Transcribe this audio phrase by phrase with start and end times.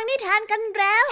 [0.00, 1.06] ังนิทานกันแล้ว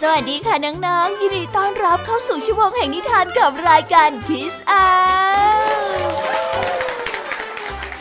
[0.00, 4.86] สวัสดีค่ะน้องๆ ยินดีต้อนรับเข้าสู่ชั่วโมงแห่งนิทานกับรายการคิสอา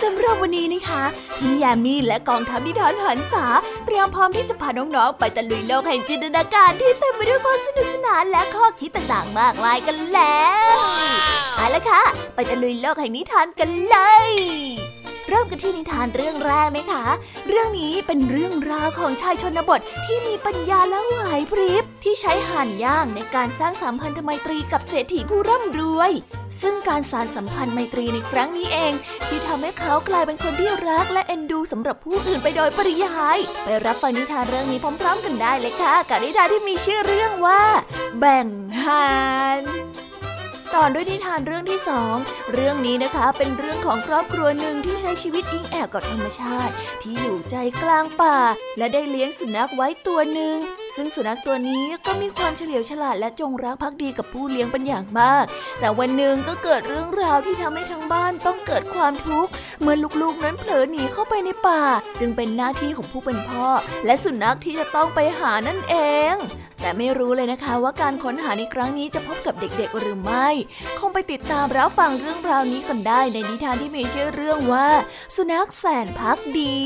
[0.02, 1.03] สำหรับวันนี้นะคะ
[1.39, 3.46] พี่ยามีและกองทัพนิทานหันษา
[3.85, 10.77] เตรียมพร้อมที่จะพาน้องๆ ไปตะลุยโลกแห่งจินตนาการที่เต็มไปด้วยความสนุกสนานและข้อคิดต่างๆ มากมายกันแล้ว
[11.55, 12.03] เอาละค่ะ
[12.35, 13.97] ไปตะลุยโลกแห่งนิทานกันเล
[14.29, 14.31] ย
[15.29, 17.05] เริ่มกันที่นิทานเรื่องแรกไหมคะ
[17.48, 21.20] เรื่องนี้เป็นเรื่องราวของชายชนบทที่มีปัญญาและไหว
[21.52, 26.12] พริบที่ใช้ห่านย่างในการสร้างสัมพันธไมตรีกับเศรษฐีผู้ร่ำรวย
[26.62, 28.94] ซึ่งการสารสัมพันธ์ไมตรีในครั้งนี้เอง
[29.27, 37.64] ที่ทำให้เขากลายเป็นคนที่รักและเอ็นดูสำหรับผู้อื่นไปโดยปริยาย ไปรับฟังนิทานเรื่องนี้พร้อม ๆ กันได้เลยค่ะกับนิทานที่มีชื่อเรื่องว่า
[38.20, 38.48] แบ่ง
[38.81, 39.05] หา
[39.58, 39.62] น
[40.76, 42.16] ต่อด้วยนิทานเรื่องที่สอง
[42.54, 48.38] เรื่องนี้นะคะเป็นเรื่องของครอบครัวหนึ่งที่ใช้ชีวิตอิงแอบกับธรรมชาติ ที่อยู่ใจกลางป่า
[48.78, 50.58] และได้เลี้ยงสุนัขไว้ตัวหนึ่ง
[50.95, 55.45] ซึ่งสุนัขตัวนี้ก็มีความเฉลียวฉลาดและจงรักภักดีกับผู้เลี้ยงเป็นอย่างมาก
[55.80, 61.83] แต่วันหนึ่งก็เกิดเรื่องราวที่ทำให้ทั้งบ้านต้องเกิดความทุกข์เมื่อลูกๆนั้นเผลอหนีเข้าไปในป่า
[62.19, 63.67] จึงเป็นหน้าที่ของผู้เป็นพ่อ
[64.05, 65.95] และสุนัขที่จะต้องไปหานั่นเอ
[66.33, 66.36] ง
[66.81, 70.49] แต่ไม่รู้เลยนะคะว่าการค้นหาในครั้งนี้จะพบกับเด็กๆหรือไม่
[70.99, 74.88] คงไปติดตามรับฟังเรื่องราวนี้กันได้ในนิทานที่มีชื่อเรื่องว่า
[75.36, 76.80] สุนัขแสนพักดี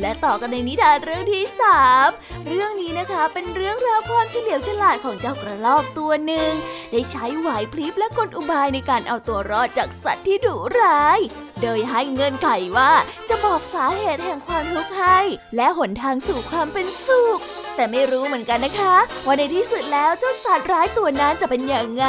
[0.00, 2.08] และต่อกันในนิทานเรื่องที่สาม
[2.48, 6.50] เรื่องนี้นะคะเป็นเรื่องราวความเฉลียวฉลาดของเจ้ากระรอกตัวหนึ่ง
[6.90, 11.18] ได้ใช้ไหวพลิบและกลอุบายในการเอาตัวรอดจากสัตว์ที่ดุร้าย
[11.62, 12.92] โดยให้เงื่อนไขว่า
[13.28, 15.18] จะบอกสาเหตุแห่งความทุกข์ให้
[15.56, 17.40] และหนทางสู่ความเป็นสุข
[17.76, 22.06] แต่ไม่รู้เหมือนกันนะคะว่าในที่สุดแล้วเจ้าสัตว์ร้ายตัวนั้นจะเป็นอย่างไง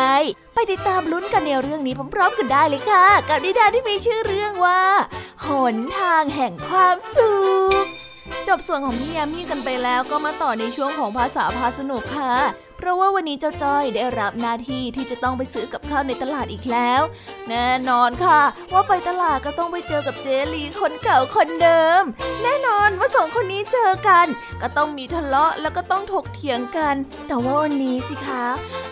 [0.53, 4.81] ไปติดตามลุ้นกันในเรื่องนี้พร้อมๆกันได้เลยค่ะ กับนิทานที่มีชื่อเรื่องว่า
[5.45, 7.58] หนทางแห่งความสุข
[8.49, 12.35] จบส่วนของพี่ยามีกันไปแล้วก็มาต่อในช่วงของภาษาพาสนุกค่ะ
[12.77, 17.01] เพราะว่าวันนี้เจ้าจ้อยได้รับหน้าที่ที่จะต้องไปซื้อกับข้าวในตลาดอีกแล้ว
[17.49, 18.41] แน่นอนค่ะ
[18.73, 22.01] ว่าไปตลาดก็ต้องไปเจอกับเจลีคนเก่าคนเดิม
[22.43, 24.25] แน่นอนว่าสองคนนี้เจอกัน
[24.61, 26.95] ก็ต้องมีทะเลาะแล้วก็ต้องถกเถียงกัน
[27.27, 28.45] แต่ว่าวันนี้สิคะ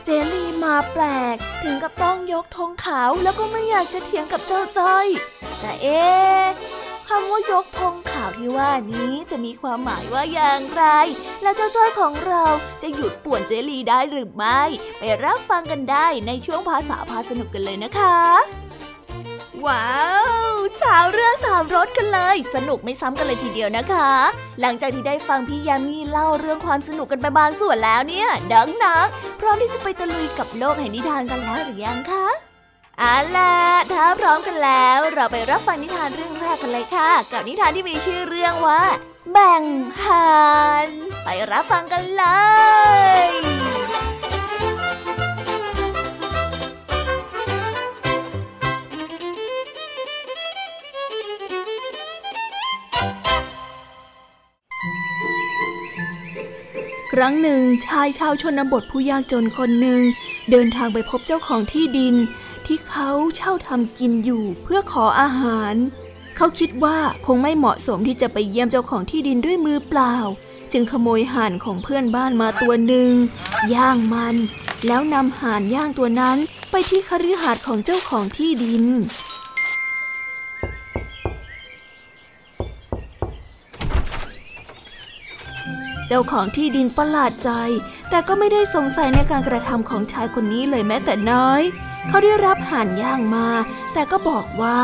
[0.05, 1.03] เจลีมาแปล
[1.33, 5.07] ก ถึงกับต้องยกธงขาวแล้วก็ไม่อยากจะเถียงกับเจ้าจ้อย
[5.59, 6.05] แต่เอ๊
[7.09, 10.83] คำว่ายกธงขาวที่ว่านี้จะมีความหมายว่าอย่างไร
[11.41, 12.43] และเจ้าจ้อยของเรา
[12.81, 14.61] จะหยุดป่วนเจลีได้หรือไม่
[14.99, 18.17] ไปรับฟังกันได้ในช่วงภาษาพาสนุกกันเลยนะคะ
[19.65, 19.91] ว้า
[20.49, 24.11] วสาวเรือสาวรถกันเลย สนุกไม่ซ้ำกันเลยทีเดียวนะคะ
[24.61, 29.07] หลังจากที่ได้ฟังพี่ยามีเล่าเรื่องความสนุกกันไปบางส่วนแล้วเนี่ยดังนัก
[29.39, 32.25] พร้อมที่จะไปตะลุยกับโลกแห่งนิทานกันแล้วหรือยังคะ
[32.99, 33.55] เอาล่ะ
[33.93, 38.83] ถ้าพร้อมกันแล้ว เราไปรับฟังนิทานเรื่องแรกกันเลยค่ะ กับนิทานที่มีชื่อเรื่องว่า
[39.31, 39.63] แบ่ง
[40.03, 40.29] หา
[40.85, 40.87] น
[41.23, 42.23] ไปรับฟังกันเล
[43.25, 43.27] ย
[57.13, 60.01] ครั้งหนึ่งชายชาวชนบทผู้ยากจนคนหนึ่ง
[60.51, 62.15] เดินทางไปพบเจ้าของที่ดิน
[62.67, 65.73] ที่เขาเช่าทำกินอยู่เพื่อขออาหาร
[66.37, 70.15] เขาคิดว่าคงไม่เหมาะสมที่จะไปเยี่ยมเจ้าของที่ดินด้วยมือเปล่า
[70.71, 73.11] จึงขโมยห่านของเพื่อนบ้านมาตัวหนึ่ง
[73.75, 74.35] ย่างมัน
[74.87, 76.37] แล้วนำห่านย่างตัวนั้น
[76.71, 78.85] ไปที่คฤหาสน์ของเจ้าของที่ดิน
[86.07, 87.51] เจ้าของที่ดินประหลาดใจ
[88.09, 91.61] แต่ก็ไม่ได้สงสัยในการกระทำของชายคนนี้เลยแม้แต่น้อย
[92.07, 93.47] เขาได้รับห่านย่างมา
[93.93, 94.79] แต่ก็บอกว่า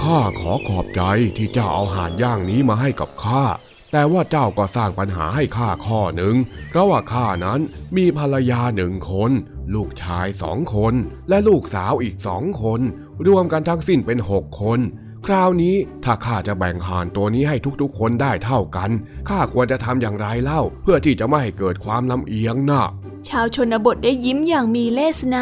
[0.00, 1.02] ข้าขอขอบใจ
[1.36, 3.44] ที่เจ้าเอาห่านย่างนี้มาให้กับข้า
[3.92, 6.34] แต่ว่าเจ้าก็สร้างปัญหาให้ข้าข้อหนึ่ง
[6.68, 7.60] เพราะว่าข้านั้น
[7.96, 9.30] มีภรรยาหนึ่งคน
[9.74, 10.94] ลูกชายสองคน
[11.28, 12.80] และลูกสาวอีกสองคน
[13.26, 14.80] รวมกันทั้งสิ้นเป็นหกคน
[15.26, 18.90] คราวนี้ถ้าข้าจะแบ่งห่านตัวนี้ให้ทุกๆ คนได้เท่ากัน
[19.28, 22.84] ข้าควรจะทำอย่างไรเล่า เพื่อที่จะไม่ให้เกิดความลำเอียงนะ่ะ
[23.28, 25.38] ชาวชนบทได้ยิ้มอย่างมีเลสไน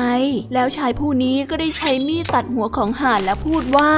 [0.54, 3.92] แล้วชายผู้นี้ก็ได้ใช้มีดตัดหัวของห่านและพูดว่า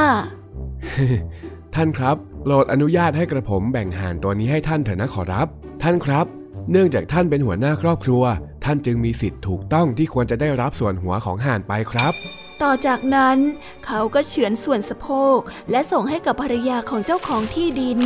[1.75, 5.47] ท่านครับโปรดอนุญาตให้กระผมแบ่งห่านตัวนี้ให้ท่านเถอะนะขอรับ
[5.83, 6.27] ท่านครับ
[6.71, 8.23] เนื่องจากท่านเป็นหัวหน้าครอบครัว
[8.65, 12.15] ท่านจึงมีสิทธิ์ถูกต้องที่ควรจะได้รับส่วนหัวของห่านไปครับ
[12.63, 13.39] ต่อจากนั้น
[13.87, 15.39] เขาก็เฉือนส่วนสะโพก
[15.71, 18.01] และส่งให้กับภรรยาของเจ้าของที่ดิน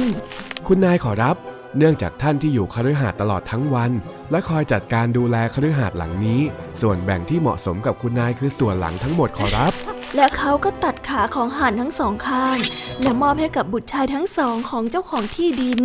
[0.66, 1.36] คุณนายขอรับ
[1.78, 3.92] เนื่องจากท่านที่อยู่คฤหาสน์ตลอดทั้งวัน
[4.30, 6.40] และคอยจัดการดูแลคฤหาสน์หลังนี้
[6.80, 9.72] ส่วนแบ่งที่เหมาะสมกับคุณนายคือส่วนหลังทั้งหมดขอรับ
[10.16, 12.56] และเขาก็ตัดขาของห่านทั้งสองข้าง
[13.02, 15.80] และมอบให้กับบุตรชายทั้งสองของเจ้าของที่ดิน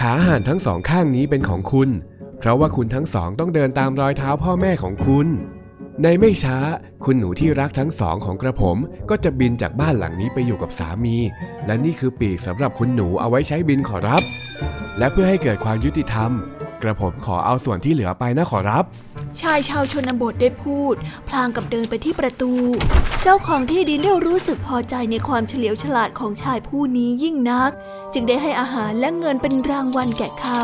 [0.00, 1.88] ขาห่านทั้งสองข้างนี้เป็นของคุณ
[2.38, 5.28] เพราะว่าคุณทั้งสองต้องเดินตามรอยเท้าพ่อแม่ของคุณ
[6.02, 6.58] ในไม่ช้า
[7.04, 8.76] คุณหนูที่รักทั้งสองของกระผม
[9.10, 11.16] ก็จะบินจากบ้านหลังนี้ไปอยู่กับสามี
[11.66, 14.22] และนี่คือปีกสำหรับคุณหนูเอาไว้ใช้บินขอรับ
[14.98, 16.30] และเพื่อให้เกิดความยุติธรรม
[16.82, 18.84] กระผมขอเอาส่วนที่เหลือไปนะขอรับ
[19.40, 20.94] ชายชาวชนบทได้พูด
[21.28, 22.52] พลางกับเดินไปที่ประตู
[23.22, 27.70] เจ้าของที่ดินได้รู้สึกพอใจในความเฉลียวฉลาดของชายผู้นี้ยิ่งนัก
[28.12, 30.62] จึงได้ให้อาหารและเงินเป็นรางวัลแก่เขา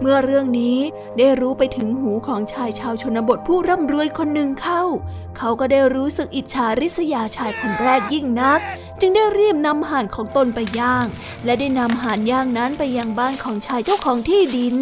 [0.00, 0.78] เมื่อเรื่องนี้
[1.18, 4.82] ได้รู้ไปถึงหูของชายชาวชนบทผู้ร่ำรวยคนหนึ่งเข้า
[5.36, 8.60] เขาก็ได้รู้สึกอิจฉาริษยาชายคนแรกยิ่งนัก
[9.00, 11.06] จึงได้รีบนำห่านของตนไปย่าง
[11.44, 14.76] และได้นำห่านย่างนั้นไปยังบ้านของชายเจ้าของที่ดิน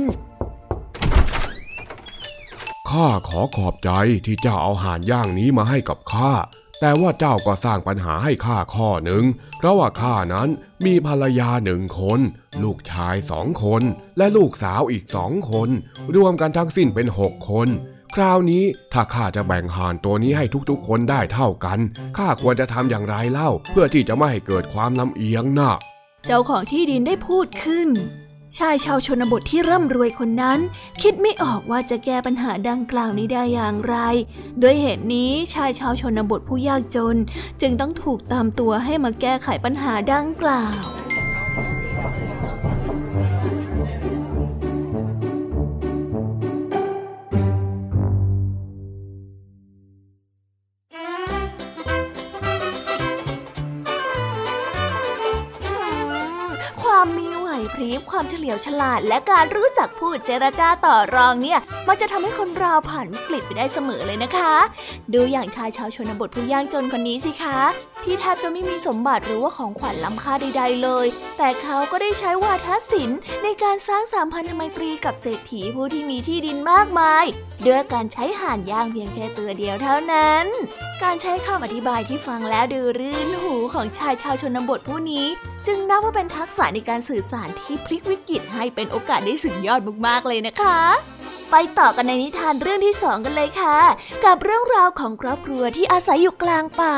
[2.90, 3.90] ข้าขอขอบใจ
[4.26, 6.32] ที่เจ้าเอาห่านย่างนี้มาให้กับข้า
[6.80, 9.24] แต่ว่าเจ้าก็สร้างปัญหาให้ข้าข้อหนึ่ง
[9.58, 10.48] เพราะว่าข้านั้น
[10.86, 12.20] มีภรรยาหนึ่งคน
[12.62, 13.82] ลูกชายสองคน
[14.18, 15.68] และลูกสาวอีกสองคน
[16.14, 17.68] รวมกันทั้งสิ้นเป็นหกคน
[18.14, 21.78] คราวนี้ถ้าข้าจะแบ่งห่านตัวนี้ให้ทุกๆ คนได้เท่ากัน
[22.16, 25.72] ข้าควรจะทำอย่างไรเล่า เพื่อที่จะไม่ให้เกิดความลำเอียงน่ะ
[26.26, 27.88] เจ้าของที่ดินได้พูดขึ้น
[28.58, 30.58] ชายชาวชนบทที่ร่ำรวยคนนั้น
[31.02, 33.96] คิดไม่ออกว่าจะแก้ปัญหาดังกล่าวนี้ได้อย่างไร
[34.62, 37.16] ด้วยเหตุนี้ชายชาวชนบทผู้ยากจน
[37.60, 41.03] จึงต้องถูกตามตัวให้มาแก้ไขปัญหาดังกล่าว
[58.54, 64.54] ยวฉลาดและการรู้จักพูดเจรจาต่อรองเนี่ย มันจะทำให้คนเราผ่านวิกฤตไปได้เสมอเลยนะคะ
[65.14, 67.60] ดูอย่างชายชาวชนบทผู้ยากจนคนนี้สิคะ
[68.04, 71.06] ที่แทบจะไม่มีสมบัติหรือว่าของขวัญล้ำค่าใด ๆ เลย
[71.38, 77.24] แต่เขาก็ได้ใช้วาทศิลป์ในการสร้างสามพันธไมตรีกับเศรษฐีผู้ที่มีที่ดินมากมาย
[77.66, 80.46] ด้วยการใช้ห่านย่างเพียงแค่ตัวเดียวเท่านั้น
[81.02, 85.26] การใช้คำอธิบายที่ฟังแล้วดูรื่นหูของชายชาวชนบทผู้นี้
[85.66, 91.13] จึงนับว่าเป็นทักษะในการสื่อสารที่พลิกวิกฤตให้เป็นโอกาสได้สุดยอดมากๆเลยนะคะ
[91.50, 93.78] ไปต่อกันในนิทานเรื่องที่สองกันเลยค่ะ
[94.24, 96.96] กับเรื่องราวของครอบครัวที่อาศัยอยู่กลางป่า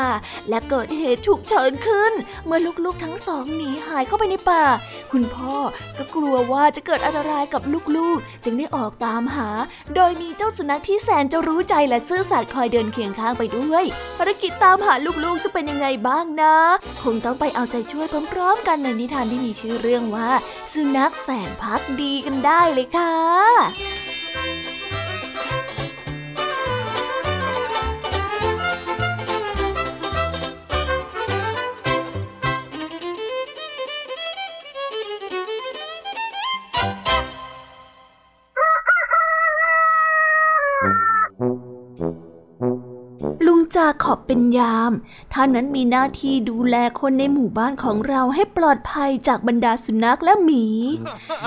[0.48, 2.12] และเกิดเหตุฉุกเฉินขึ้น
[2.46, 4.64] เมื่อลูกๆทั้งสองหนีหายเข้าไปในป่า
[5.12, 5.54] คุณพ่อ
[5.98, 7.62] ก็กลัวว่าจะเกิดอันตรายกับ
[7.96, 9.48] ลูกๆ จึงได้ออกตามหา
[9.94, 13.84] โดยมีเจ้าสุนัขที่แสนจะรู้ใจและซื่อสัตย์คอยเดินเคียงข้างไปด้วย
[14.18, 14.94] ภารกิจตามหา
[15.24, 16.56] ลูกๆจะเป็นยังไงบ้างนะ
[17.02, 20.30] คงต้องไปเอาใจช่วยพร้อมๆ กันในนิทานที่มีชื่อเรื่องว่า
[20.72, 24.05] สุนัขแสนพักดีกันได้เลยค่ะ
[43.76, 44.92] จาขอบเป็นยาม
[45.32, 50.66] ท่านนั้นมีหน้าที่ดูแลคนในหมู่บ้านของเราให้ปลอดภัยจากบรรดาสุนัขและหมี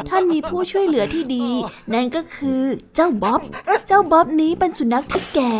[0.09, 1.47] ท่านมีผู้ช่วยเหลือที่ดี
[1.93, 2.61] นั่นก็คือ
[2.95, 3.41] เจ้าบ๊อบ
[3.87, 5.55] เจ้าบ๊อบนี้เป็นสุนัขที่แก่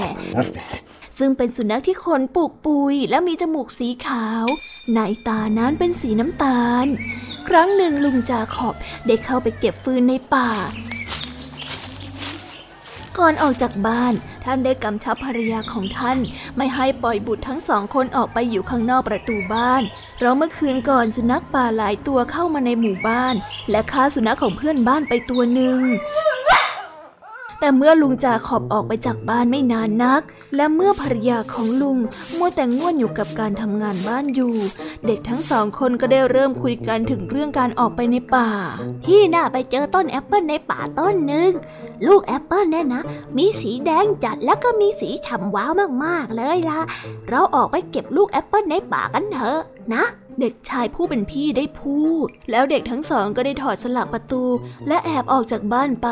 [1.17, 4.45] ซึ่งเป็นสุนัขที่ขนปุกปุยและมีจมูกสีขาว
[4.93, 6.85] ในตานั้นเป็นสีน้ำตาล
[7.47, 8.75] ครั้งหนึ่งลุงจาขอบ
[9.07, 10.49] ได้เข้าไปเก็บฟืนในป่า
[13.19, 14.13] ก่อนออกจากบ้าน
[14.45, 16.17] ท่านได้กำชับภรรยาของท่าน
[16.57, 19.81] ไม่ให้ปล่อยบุตรทั้งสองคนออกไปอยู่ข้างนอกประตูบ้าน
[20.17, 23.35] เพราะเมื่อคืนก่อนสุนัขป่าหลายตัวเข้ามาในหมู่บ้าน
[23.71, 25.79] และฆ่าสุนัขของเพื่อนบ้านไปตัวหนึ่ง
[27.59, 30.21] แต่เมื่อลุงจาขอบออกไปจากบ้านไม่นานนัก
[30.55, 31.97] และเมื่อภรรยาของลุง
[32.37, 34.55] มัวแต่ง่วนอยู่กับการทำงานบ้านอยู่
[35.05, 38.49] เด็กทั้งสองคนก็ได้เริ่มคุยกันถึงเรื่องการออกไปในป่า
[39.05, 41.51] พี่น่าไปเจอต้นแอปเปิลในป่าต้นหนึ่ง
[42.07, 43.03] ลูกแอปเปิลเนี่ยนะ
[43.37, 45.71] มีสีแดงจัดแล้วก็มีสีฉ่ำวาว
[46.03, 46.81] มากๆเลยล่ะ
[47.29, 49.59] เราออกไปเก็บลูกแอปเปิลในป่ากันเถอะ
[49.93, 50.03] นะ
[50.41, 54.43] เด็กชายผู้เป็นพี่ได้พูด แล้วเด็กทั้งสองก็ได้ถอดสลักประตู
[54.87, 56.09] และแอบออกจากบ้านไป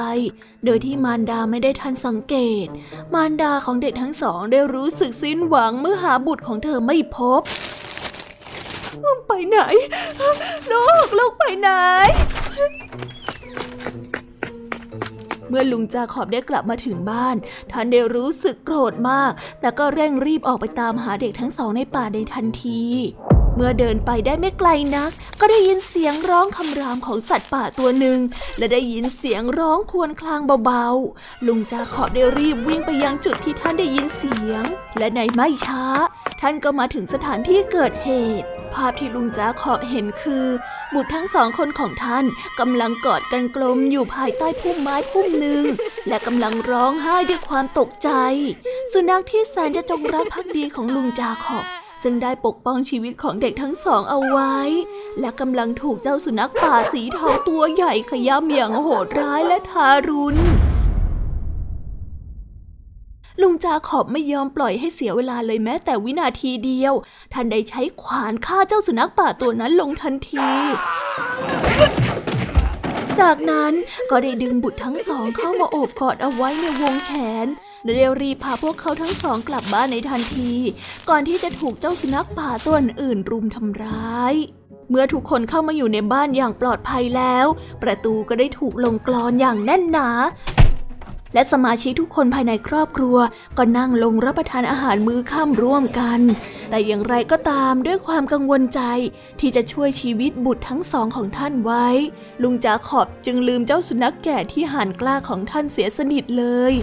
[0.66, 2.68] โดยที่มารดาไม่ได้ทันสังเกต
[3.14, 7.42] มารดาของเด็กทั้งสองได้รู้สึกสิ้นหวังเมื่อหาบุตรของเธอไม่พบ
[9.28, 9.60] ไปไหน
[10.72, 11.70] ลูกลูกไปไหน
[15.50, 17.36] เมื่อลุงจาขอบได้กลับมาถึงบ้าน
[17.72, 19.32] ท่านได้รู้สึกโกรธมาก
[19.62, 22.84] แต่ก็เร่งรีบออกไปตามหาเด็กทั้งสองในป่าในทันที
[23.60, 28.20] เมื่อเดินไปได้ไม่ไกลนัก ก็ได้ยินเสียงร้องคำรามของสัตว์ป่าตัวหนึ่ง
[28.58, 34.64] และได้ยินเสียงร้องครวญครางเบาๆ ลุงจาขอบได้รีบวิ่งไปยังจุดที่ท่านได้ยินเสียง
[34.98, 35.86] และในไม่ช้า
[36.42, 38.10] ท่านก็มาถึงสถานที่เกิดเห
[38.42, 40.46] ตุ ภาพที่ลุงจาขอบเห็นคือ
[40.94, 42.26] บุตรทั้งสองคนของท่าน
[42.60, 45.64] กำลังกอดกันกลมอยู่ภายใต้พุ่มไม้พุ่มหนึ่ง
[46.08, 48.10] และกำลังร้องไห้ด้วยความตกใจ
[48.92, 51.66] สุนัขที่แสนจะจงรักภักดีของลุงจาขอบ
[52.04, 54.56] ซึ่งได้ปกป้องชีวิตของเด็กทั้งสองเอาไว้
[55.20, 60.38] และกำลังถูกเจ้าสุนัขป่าสีเทาตัวใหญ่ขย้ำอย่างโหดร้ายและทารุณ
[63.42, 66.94] ลุงจาขอบไม่ยอมปล่อยให้เสียเวลาเลยแม้แต่วินาทีเดียว
[67.34, 70.48] ท่านได้ใช้ขวานฆ่าเจ้าสุนัขป่าตัวนั้นลงทันที
[73.22, 73.74] จากนั้น
[74.10, 77.12] ก็ได้ดึงบุตรทั้งสองเข้ามาโอบกอดเอาไว้ในวงแข
[77.46, 77.48] น
[77.84, 80.52] และเดรีพาพวกเขาทั้งสองกลับบ้านในทันที
[81.10, 84.34] ก่อนที่จะถูกเจ้าสุนัขป่าตัวอื่นรุมทำร้าย
[84.90, 87.46] เมื่อทุกคนเข้ามาอยู่ในบ้านอย่างปลอดภัยแล้ว
[87.84, 90.10] ประตูก็ได้ถูกลงกลอนอย่างแน่นหนา
[91.38, 93.18] และสมาชิกทุกคนภายในครอบครัว
[93.58, 96.20] ก็นั่งลงรับประทานอาหารมื้อค่ำร่วมกัน
[96.70, 98.82] แต่อย่างไรก็ตามด้วยความกังวลใจ
[99.40, 101.88] ที่จะช่วยชีวิตบุตรทั้งสองของท่านไว้
[102.44, 106.74] ลุงจาขอบจึงลืมเจ้าสุนัขแก่ที่ห่านกล้าของท่านเสียสนิทเลย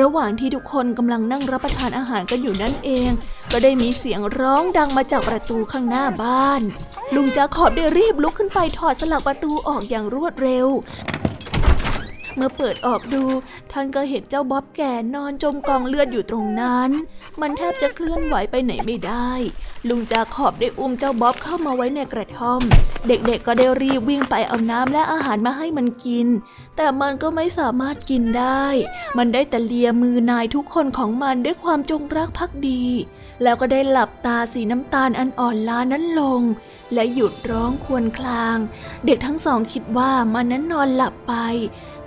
[0.00, 3.10] ระหว่างที่ทุกคนกำลังนั่งรับประทานอาหารกันอยู่นั่นเอง
[3.52, 6.62] ก็ได้มีเสียงร้องดังมาจากประตูข้างหน้าบ้าน
[7.14, 10.68] ลุงจาขอบได้รีบลุกขึ้นไปถอดสลักประตูออกอย่างรวดเร็ว
[12.36, 13.24] เมื่อเปิดออกดู
[13.72, 16.90] ท่านก็เห็นเจ้าบ๊อบแก่นอนจมกองเลือดอยู่ตรงนั้น
[17.40, 19.30] มันแทบจะเคลื่อนไหวไปไหนไม่ได้
[19.88, 22.60] ลุงจาขอบได้อุ้มเจ้าบ๊อบเข้ามาไว้ในกระท่อม
[23.08, 26.26] เด็กๆก็ได้รีบวิ่งไปเอาน้ำและอาหารมาให้มันกิน
[26.76, 28.64] แต่มันก็ไม่สามารถกินได้
[29.16, 32.84] มันได้แต่เลียมือนายทุกคนของมันด้วยความจงรักภักดี
[33.42, 36.40] แล้วก็ได้หลับตาสีน้ำตาลอันอ่อนล้านั้นลง
[36.94, 38.58] และหยุดร้องครวญคราง
[39.06, 41.34] เด็กทั้งสองคิดว่ามันนั้นนอนหลับไป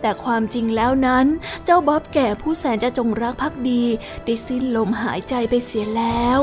[0.02, 1.26] แต่ความจริงแล้วนั้น
[1.66, 3.84] เจ้าบ๊อบแก่ผู้แสนจะจงรักภักดี
[4.26, 6.40] ได้สิ้นลมหายใจไปเสียแล้ว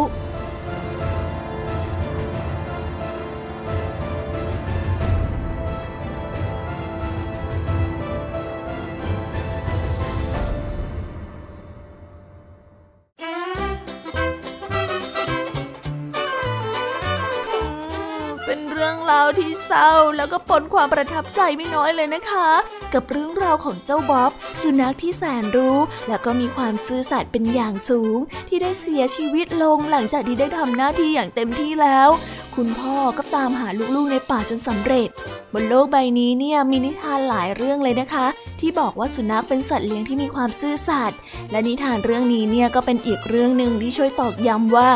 [19.88, 22.48] า แล้วก็ปนความประทับใจไม่น้อยเลยนะคะ
[22.94, 24.30] กับเรื่องราวของเจ้าบ๊อบ
[24.62, 32.08] สุนัขที่แสนรู้ แล้วก็มีความซื่อสัตย์เป็นอย่างสูง ที่ได้เสียชีวิตลงหลังจากที่ได้ทำหน้าที่อย่างเต็มที่แล้ว
[32.56, 35.08] คุณพ่อก็ตามหาลูกๆในป่าจนสำเร็จ
[35.52, 38.26] บนโลกใบนี้เนี่ยมีนิทานหลายเรื่องเลยนะคะ
[38.60, 41.18] ที่บอกว่าสุนัขเป็นสัตว์เลี้ยงที่มีความซื่อสัตย์
[41.50, 44.88] และนิทานเรื่องนี้เนี่ยก็เป็นอีกเรื่องหนึ่งที่ช่วยตอกย้ำว่า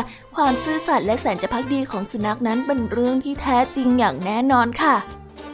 [0.43, 4.95] ความซื่อสัตย์และแสนจะพักดีของสุนัขนั้นเป็นเรื่องที่แท้จริงอย่างแน่นอนค่ะ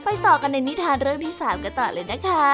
[0.03, 2.45] ไปต่อกันในนิทานเรื่องที่สามกันต่อเลยนะคะ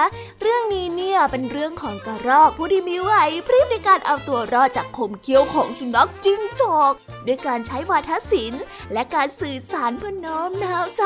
[0.41, 3.13] เรื่องนี้เนี่ยเป็นเรื่องของกระรอกผู้ที่มีไหว
[3.47, 6.93] พริบในการเอาตัวรอดจากข่มเคี้ยวของสุนัขจิ้งจอก
[7.27, 11.05] ด้วยการใช้วาทศิลป์ และการสื่อสารเพื่อน้อมน้าวใจ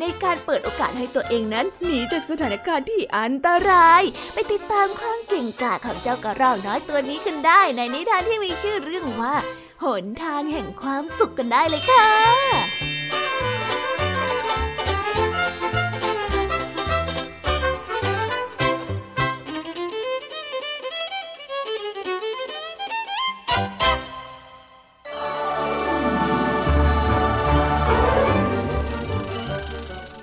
[0.00, 9.36] ในการเปิดโอกาสให้ตัวเองนั้นหนีจากสถานการณ์ที่อันตราย ไปติดตามความเก่งกาจของเจ้ากระรอกน้อยตัวนี้กันได้ ในนิทานที่มีชื่อเรื่องว่า
[9.84, 12.08] หนทางแห่งความสุขกันได้เลยค่ะ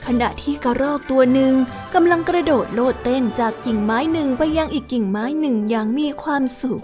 [0.05, 1.53] ขณะที่กระรอกตัวหนึ่ง
[1.95, 6.81] กำลังกระโดดโลดเต้นจากกิ่งไม้หนึ่งไปยังอีกกิ่งไม้หนึ่งอย่างมีความสุข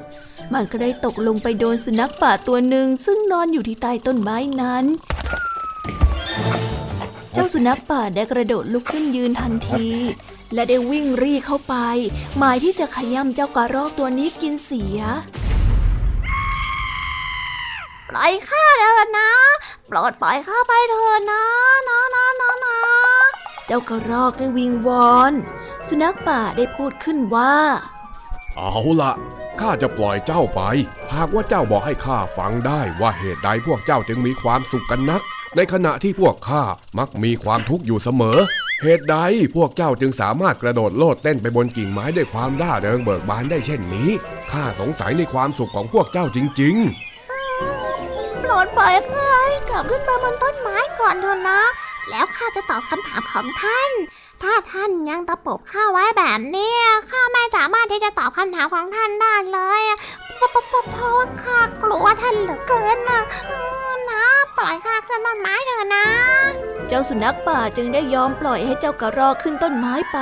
[0.53, 4.85] มันก็ได้ตกลงไปโดนสุนัขป่าตัวหนึ่งซึ่งนอนอยู่ที่ใต้ต้นไม้นั้น
[7.33, 9.87] เจ้าสุนัขป่าได้กระโดดลุกขึ้นยืนทันที
[10.53, 11.75] และได้วิ่งรีเข้าไป
[12.37, 14.99] หมายที่จะขย้ำเจ้ากระรอกตัวนี้กินเสีย
[18.09, 19.31] ปล่อยข้าเถิดนะ
[19.89, 21.43] ปลอดปล่อยข้าไปเถิดนะ
[21.87, 22.77] นะนะนะนะ
[23.67, 25.33] เจ้ากระรอกได้วิงวอน
[25.87, 27.55] สุนัขป่าได้พูดขึ้นว่า
[28.55, 29.13] เอาละ
[29.61, 30.61] ข้าจะปล่อยเจ้าไป
[31.13, 35.21] หากว่าเจ้าบอกให้ข้าฟังได้ว่าเหตุใดพวกเจ้าจึงมีความสุขกันนัก
[35.55, 36.63] ในขณะที่พวกข้า
[36.97, 38.39] มักมีความทุกข์อยู่เสมอ
[38.81, 39.17] เหตุใด
[39.55, 44.09] พวกเจ้าจึงสามารถกระโดดโลดเต้นไปบนกิ่งไม้ด้วยความร่าเริงเบิกบานได้เช่นนี้
[44.51, 49.33] ข้าสงสัยในความสุขของพวกเจ้าจริงๆโปรดปล่อยข้า
[49.69, 51.61] กลับขึ้นไปบนต้นไม้ก่อนเถอะนะ
[52.09, 53.91] แล้วข้าจะตอบคำถามของท่าน
[54.41, 56.73] ถ้าท่านยังตะปบข้าไว้แบบนี้
[57.11, 59.81] ข้าไม่สามารถที่จะตอบคำถามของท่านได้เลย
[60.35, 60.63] เพราะว่า
[61.43, 63.21] ข้ากลัวท่านเหลือเกินนะ
[64.09, 64.23] นะ
[64.57, 66.05] ปล่อยข้าขึ้นต้นไม้เถอะนะ
[66.87, 70.17] เจ้าสุนัขป่าจึงได้ยอมปล่อยให้เจ้ากระรอกขึ้นต้นไม้ไป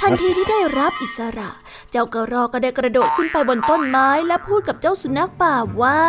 [0.00, 1.50] ทันทีที่ได้รับอิสระ
[1.90, 6.00] เจ้ากระรอกก็ได้กระโดดขึ้นไปบนต้นไม้และพูดกับเจ้าสุนัขป่าว่า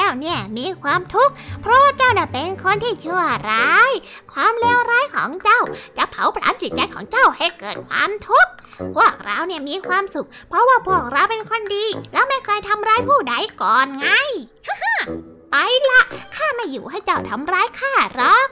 [0.00, 3.90] เจ้าเนี่ยมีความทุกข์เพราะว่าเจ้าน่ะเป็นคนที่ชั่วร้าย
[4.32, 5.60] ความเลวร้ายของเจ้า
[5.96, 8.50] จะเผาผลาญจิตใจของเจ้าให้เกิดความทุกข์
[8.94, 14.08] พวกเราเนี่ยมีความสุข เพราะว่าพวกเราเป็นคนดี แล้วไม่เคยทำร้ายผู้ใดก่อนไง
[15.50, 15.56] ไป
[15.90, 16.00] ละ
[16.36, 18.48] ข้าไม่อยู่ให้เจ้าทำร้ายข้าหรอก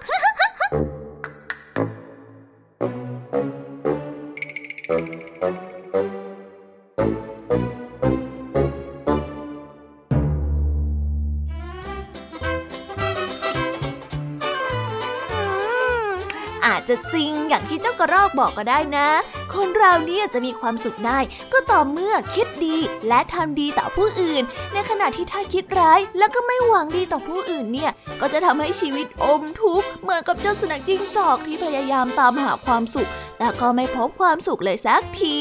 [16.77, 19.09] อาจจะจริงอย่างที่เจ้ากระรอกบอกก็ได้นะ
[19.55, 21.19] คนเราเนี่ยจะมีความสุขได้
[21.53, 22.77] ก็ต่อเมื่อคิดดี
[23.09, 24.43] และทำดีต่อผู้อื่น
[24.73, 35.39] ในขณะที่ถ้าคิดร้ายแล้วก็ไม่หวังดีต่อผู้อื่นเนี่ย ก็จะทำให้ชีวิตอมทุกข์เหมือนกับเจ้าสุนัขจิ้งจอกที่พยายามตามหาความสุข แต่ก็ไม่พบความสุขเลยสักที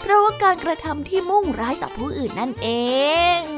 [0.00, 2.68] เพราะว่าการกระทำที่มุ่งร้ายต่อผู้อื่นนั่นเอ
[3.40, 3.57] ง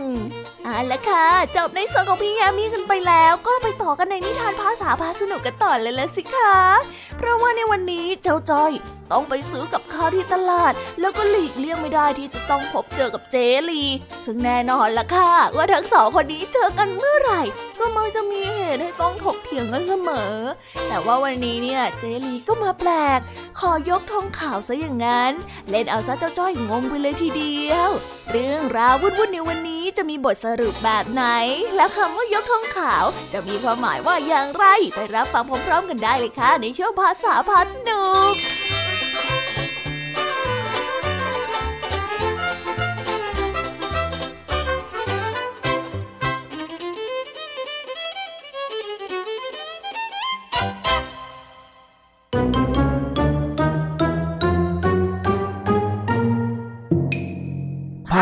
[0.64, 1.26] เอาละค่ะ
[1.56, 6.54] จบในส่วนของพี่ยามีกันไปแล้ว ก็ไปต่อกันในนิทานภาษาพาสนุกกันต่อเลยละสิคะ
[7.16, 8.72] เพราะว่าในวันนี้เจ้าจ้อย
[9.12, 13.36] ต้องไปซื้อกับข้าวที่ตลาด แล้วก็หลีกเลี่ยงไม่ได้ที่จะต้องพบเจอกับเจ
[13.70, 13.84] ลี
[14.24, 17.42] ซึ่งแน่นอนล่ะค่ะ ว่าทั้งสองคนนี้เจอกันเมื่อไหร่
[17.78, 20.34] ก็มักจะมีเหตุให้ต้องถกเถียงกันเสมอ
[20.88, 23.20] แต่ว่าวันนี้เนี่ยเจลีก็มาแปลก
[23.60, 25.32] ขอยกทองขาวซะอย่างนั้น
[25.70, 27.90] เล่นเอาซะเจ้าจ้อยงงไปเลยทีเดียว
[28.30, 31.24] เรื่องราววุ่นๆในวันนี้จะมีบทสรุปแบบไหน
[31.76, 34.64] แล้วคำว่ายกทองขาวจะมีความหมายว่าอย่างไร
[34.94, 38.59] ไปรับฟังพร้อมๆกันได้เลยค่ะ ในช่วงภาษาพาสนุก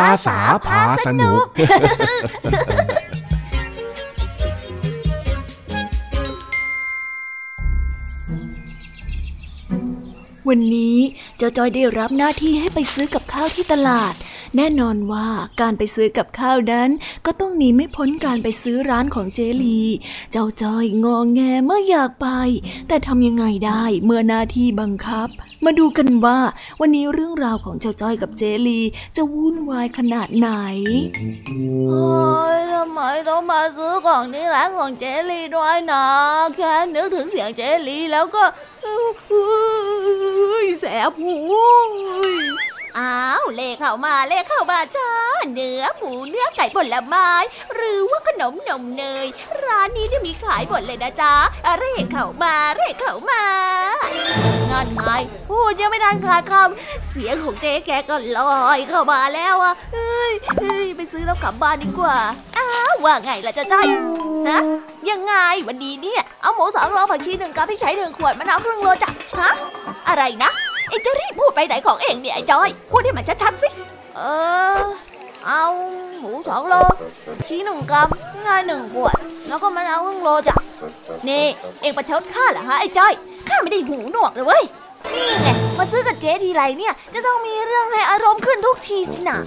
[0.09, 1.45] อาสาพาสนุก
[10.49, 10.97] วันนี้
[11.39, 14.15] เจ้าจอยได้รับหน้าที่ให้ไปซื้อกับข้าวที่ตลาด
[14.57, 15.29] แน่นอนว่า
[15.61, 16.91] การไปซื้อกับข้าวนั้น
[17.27, 19.81] ก็ต้องหนีไม่พ้นการไปซื้อร้านของเจลี
[20.33, 22.29] เจ้าจอยงองแงเมื่ออยากไป
[22.89, 25.29] แต่ทำยังไงได้เมื่อหน้าที่บังคับ
[25.65, 26.39] มาดูกันว่า
[26.81, 28.81] วันนี้เรื่องราวของเจ้าจอยกับเจลี
[29.17, 30.51] จะวุ่นวายขนาดไหน
[31.89, 32.09] โอ้
[32.57, 36.07] ยทำไมต้องมาซื้อของที่ร้านของเจลีด้วยนะ
[36.57, 38.45] แค่นึกถึงเสียงเจลีแล้วก็
[38.85, 41.37] อุ้ยแสบหู
[42.99, 45.11] อ้าวเล่เข้ามาเล่เข้ามาจ้า
[45.53, 47.31] เนื้อหมูเนื้อไก่ผลไม้
[47.75, 49.27] หรือว่าขนมนมเนย
[49.65, 51.35] ร้านนี้จะมีขายหมดเลยนะจ๊ะ
[51.79, 53.43] เร่เข้ามาเร่เข้ามา
[54.71, 55.07] นั่นไง
[55.49, 62.17] พูดยังไม่ทันขาดคำเสียงของเจ๊แกก็ลอยเข้ามาแล้วอะเอ้ยเฮ้ยไปซื้อแล้วกลับบ้านดีกว่า
[62.57, 63.87] อ้าวว่าไงล่ะจ้าจ้อย
[64.49, 64.61] ฮะ
[65.11, 65.35] ยังไง
[65.69, 69.51] วันนี้เนี่ยเอาหมูสองโลผักชีหนึ่งกรัมพริกไทยหนึ่งขวดมะนาวครึ่งโลจ้ะฮะ
[70.09, 70.53] อะไรนะ
[70.89, 73.69] เองจะรีบพูดไปไหนของเองเนี่ยไอ้จอย พูดให้มันชัดๆสิ
[74.17, 74.21] เอ
[74.79, 74.83] อ
[75.47, 75.65] เอา
[76.19, 76.75] หมูสองโล
[77.47, 79.17] ชีหนึ่งกรัมพริกไทยหนึ่งขวด
[79.49, 80.57] แล้วก็มะนาวครึ่งโลจ้ะ
[81.29, 81.45] นี่
[81.83, 83.13] เองประชดข้าเหรอฮะไอ้จอย
[83.49, 84.65] ข้าไม่ได้หูหนวกเลยเว้ย
[85.15, 85.49] นี่ไง
[85.79, 89.39] มาซื้อกับเจ๊ทีไรเนี่ย จะต้องมีเรื่องให้อารมณ์ขึ้นทุกทีสินะ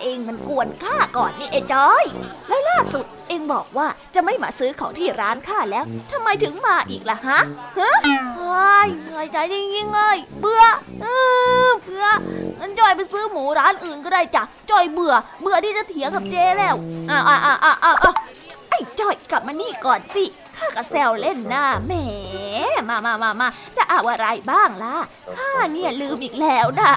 [0.00, 2.04] เองมันกวนข้าก่อนนี่ไอ้จอย
[2.48, 7.38] แล้วล่าสุดเองบอกว่าจะไม่มาซื้อของที่ร้านข้าแล้วทำไมถึงมาอีกล่ะฮะ
[7.78, 7.92] ฮะ
[8.36, 10.64] เฮ้ยเหนื่อยใจจริงๆเลยเบื่อ
[11.02, 11.06] เอ
[11.66, 12.06] อเบื่อ
[12.58, 16.76] งั้นจอยไปซื้อหมูร้านอื่นก็ได้จ้ะจอยเบื่อ เบื่อที่จะเถียงกับเจแล้ว
[17.10, 18.12] อ่าอ่าอ่าอ่าอ่า
[18.70, 20.24] ไอ้จอยกลับมานี่ก่อนสิ
[20.58, 21.92] ข้าก็แซวเล่นนะแหม
[22.88, 24.96] มามามามาจะเอาอะไรบ้างล่ะ
[25.36, 26.90] ข้าเนี่ยลืมอีกแล้วนะ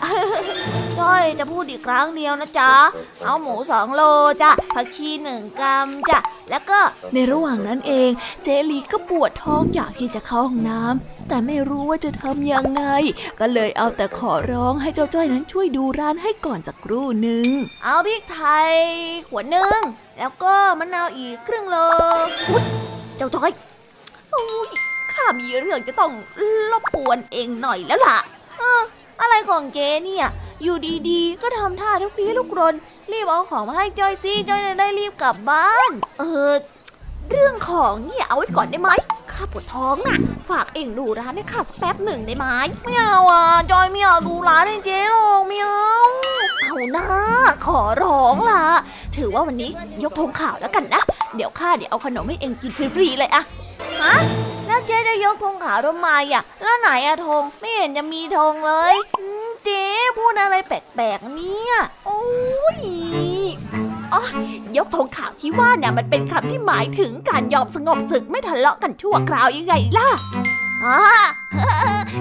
[1.00, 2.72] จ้อยจะพูดอีกครั้งเดียวนะจ๊ะ
[3.26, 4.02] เอาหมูสองโล
[4.42, 6.20] จ้ะผักชีหนึ่งกรัมจ้ะ
[6.50, 6.80] แล้วก็
[7.14, 8.12] ในระหว่างนั้นเอง
[8.44, 12.84] เจลีก็ปวดท้องอยากที่จะเข้าห้องน้ำแต่ไม่รู้ว่าจะทำยังไง
[13.40, 17.48] ก็เลยเอาแต่ขอร้องให้เจ้าจ้อยนั้นช่วยดูร้านให้ก่อนสักครู่หนึ่ง
[17.84, 18.72] เอาพริกไทย
[19.30, 19.80] ขวดหนึ่ง
[20.18, 21.78] แล้วก็มะนาวอีกครึ่งโล
[23.22, 23.52] จ้าจ้อย
[24.34, 24.70] อุ๊ย
[25.14, 26.12] ข้ามีเรื่องจะต้อง
[26.72, 28.18] รบกวนเองหน่อยแล้วล่ะ
[28.60, 28.82] เออ
[29.22, 30.28] อะไรของเจเนี่ย
[30.64, 30.78] อยู่
[31.10, 32.76] ดีๆ ก็ทำท่าทุกทีลุกรน
[33.12, 36.52] รีบเอาของมาให้จอยซีจอยจะได้รีบกลับบ้าน เออ
[37.30, 38.90] เรื่องของเนี่ยเอาไว้ก่อนได้ไหม
[39.42, 40.18] ข้าปวดท้องน่ะ
[40.50, 42.46] ฝากเองดูร้านให้ข้าสักแป๊บหนึ่งได้ไหม
[42.84, 45.96] ไม่เอาอะจอยไม่อยากดูร้านให้เจ๊หรอกไม่เอา
[46.62, 47.06] เอานะ
[47.66, 48.64] ขอร้องล่ะ
[49.18, 49.72] ถือว่าวันนี้
[50.04, 51.02] ยกธงข่าวแล้วกันนะ
[51.36, 53.44] เดี๋ยวข้าเดี๋ยวเอาขนมให้เองกินฟรีๆเลยอะ
[54.02, 54.16] ฮะ
[54.68, 58.96] แล้วเจ๊จะยกธงขาวทำไมอะแล้วไหนอะธงไม่เห็นจะมีธงเลย
[59.66, 59.86] เจ๊
[60.18, 61.74] พูดอะไรแปลกๆเนี่ย
[62.06, 62.22] โอ้
[62.76, 62.80] ย
[64.14, 64.22] อ๋อ
[64.78, 70.08] ยกธงขาวที่ว่าเนี่ยมันเป็นคำที่หมายถึงการยอมสงบศึกไม่ทะเลาะกันชั่วคราวยังไงล่ะ
[70.84, 70.98] อ่า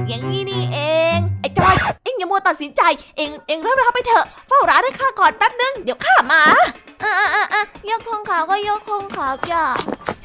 [0.09, 0.79] อย่างนี้นี่เอ
[1.16, 2.83] ง ไอ้จอย เอ็งอย่ามัวตัดสินใจ
[3.16, 6.42] เอ็งเอ็งรับรับไปเถอะ เฝ้าร้านให้ข้าก่อนแป๊บนึง เดี๋ยวข้ามา
[7.03, 9.64] อะอะอะยกธงขาวก็ยกธงขาวจ้า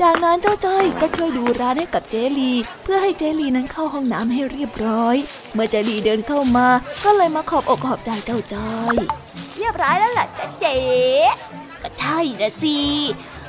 [0.01, 2.51] จากนั้นเจ้าจ้อยก็ช่วยดูร้านให้กับเจลี
[2.84, 5.15] เพื่อให้เจลีนั้นเข้าห้องน้ำให้เรียบร้อย
[5.54, 6.67] เมื่อเจลีเดินเข้ามา
[7.04, 8.95] ก็เลยมาขอบอกขอบใจเจ้าจ้อย
[9.57, 10.77] เรียบร้อยแล้วล่ะจ๊ะเจ๊
[11.81, 12.79] ก็ใช่นะสิ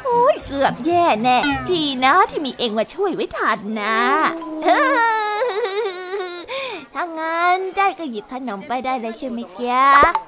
[0.04, 1.38] โอ้ยเกือบแย่แน่
[1.68, 3.98] ทีนะที่มีเองมาช่วยไว้ทันนะ
[6.94, 9.84] ถ้างั้นได้ก็หยิบขนมไปได้เลยใช่ไหมจ๊ะ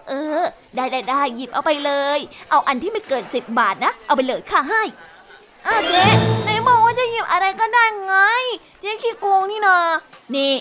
[0.08, 0.42] เออ
[0.76, 2.18] ได้ได้ได้หยิบเอาไปเลย
[2.50, 4.82] เอาอันที่ไม่เกินสิบบาทนะ เอาไปเลยค่าให้
[5.66, 6.04] อ้าเจ๊
[6.44, 8.14] ไหนบอกว่าจะหยิบอะไรก็ได้ไง
[8.80, 9.78] เจ๊ขี้โกงนี่นา
[10.34, 10.52] นี่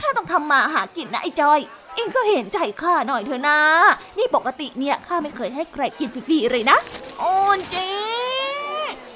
[0.00, 1.60] ข้าต้องทำมาหากินนะไอ้จอย
[1.94, 3.58] เองก็เห็นใจข้าหน่อยเถอะนะ
[4.18, 6.78] นี่ปกติเนี่ยข้าไม่เคยให้ใครกินฟรีๆเลยนะ
[7.18, 7.32] โอ้
[7.70, 7.88] เจ๊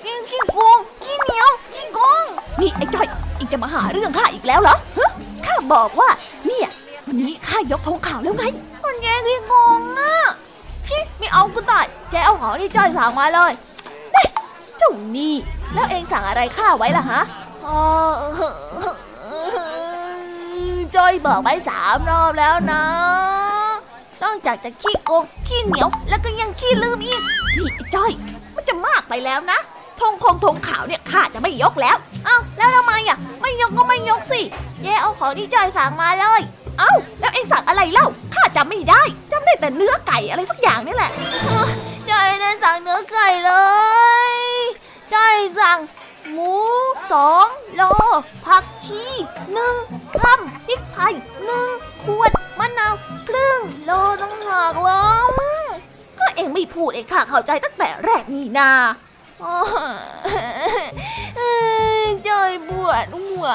[0.06, 2.24] ยังขี้โกงขี้เหนียวขี้โกง
[2.60, 5.10] นี่ไอ้จอยเองจะมาหาเรื่องข้าอีกแล้วเหรอฮะ
[5.46, 6.08] ข้าบอกว่า
[6.46, 6.68] เนี่ย
[7.06, 8.44] วันนี้ข้ายกธงขาวแล้วไง
[8.82, 10.12] คนแย่ขี้โกงอะ
[10.88, 13.52] ชิไม่เอากูตายแกเอาของที่จอยสั่งมาเลย
[14.12, 14.26] เฮ้ย
[14.78, 15.34] เจ้านี่
[15.74, 17.20] แล้วเองสั่งอะไรข้าไว้ล่ะฮะ
[17.66, 17.78] อ๋อ
[20.96, 22.82] จอยบอกไปสามรอบแล้วนะ
[24.22, 27.22] นอกจากจะขี้โกงขี้เหนียวแล้วก็ยังขี้ลืมอีก
[27.56, 28.12] นี่จ้อย
[28.54, 29.58] มันจะมากไปแล้วนะ
[30.00, 34.40] ธงคงธงขาวเนี่ยข้าจะไม่ยกแล้ว เอ้าแล้วทำไมอะ ไม่ยกก็ไม่ยกสิ
[34.82, 36.40] เจ๊เอาของที่จ้อยสั่งมาเลย
[36.78, 41.10] เอ้าแล้วเอ็งสั่งอะไรเล่าข้าจำไม่ได้จำได้แต่เนื้อไก่อะไรสักอย่างนี่แหละ
[42.10, 43.52] จ้อยนั้นสั่งเนื้อไก่เล
[44.34, 44.38] ย
[45.14, 45.78] จ้อยสั่ง
[46.32, 46.52] หมู
[47.12, 47.82] สองโล
[48.46, 49.04] ผักชี
[49.52, 49.74] หนึ่ง
[50.20, 51.14] คำพริกไทย
[51.44, 51.68] หนึ่ง
[52.04, 52.94] ขวดมะนาว
[53.28, 53.90] ครึ่งโล
[54.22, 55.26] ตั้งหากแล้ว
[56.18, 58.70] ก็เองไม่พูดเองข้าเข้าใจตั้งแต่แรกนี่นา
[62.28, 63.48] จอยปวดหัว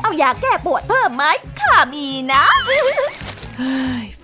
[0.00, 1.24] เอายาแก้ปวดเพิ่มไหม
[1.60, 2.44] ข้ามีนะ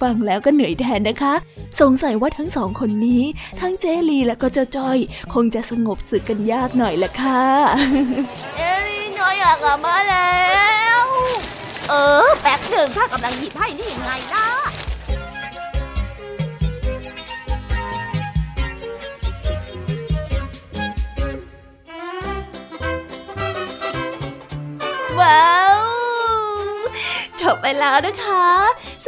[0.00, 1.34] ฟังแล้วก็เหนื่อยแทนนะคะ
[1.80, 3.22] สงสัยว่าทั้งสองคนนี้
[3.60, 4.98] ทั้งเจลีและก็เจ้าจ้อย
[5.34, 7.44] คงจะสงบศึกกันยากหน่อยละค่ะ
[8.56, 10.40] เจลีน้อยอยากกลับมาแล้
[11.02, 11.04] ว
[11.88, 14.46] เออแป๊บหนึ่งข้ากำลังหยิบให้นี่ยังไงนะ
[25.20, 25.82] ว้าว
[27.40, 28.46] จบไปแล้วนะคะ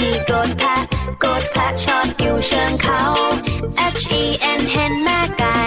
[0.00, 0.82] ที่โกนแพะ
[1.20, 3.02] โกนแพะชอบอยู่เชิงเขา
[4.00, 4.24] H E
[4.58, 5.60] N เห็นแม่ไก่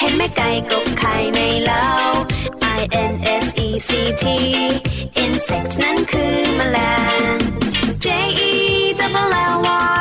[0.00, 1.88] เห็นแม่ไก่กบไข่ในเล้า
[2.78, 2.80] I
[3.10, 3.12] N
[3.44, 3.90] S E C
[4.22, 4.24] T
[5.24, 6.78] insect นั้นคือแมล
[7.34, 7.36] ง
[8.04, 8.06] J
[8.50, 8.52] E
[8.98, 9.56] double L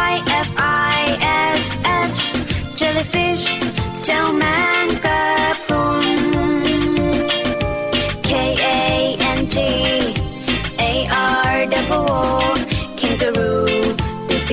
[0.08, 0.12] Y
[0.48, 0.50] F
[0.98, 1.00] I
[1.62, 1.64] S
[2.18, 2.22] H
[2.80, 3.46] jellyfish
[4.04, 4.44] เจ้าแม
[4.84, 4.86] ง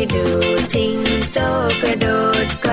[0.00, 0.26] ที่ดู
[0.74, 0.96] จริง
[1.32, 1.38] โจ
[1.82, 2.06] กระโด
[2.44, 2.72] ดไกล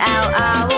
[0.00, 0.75] out our